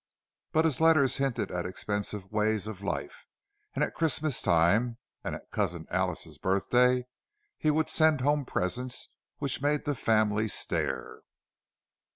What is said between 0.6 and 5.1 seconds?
his letters hinted at expensive ways of life; and at Christmas time,